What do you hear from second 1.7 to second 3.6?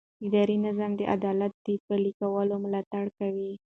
پلي کولو ملاتړ کوي.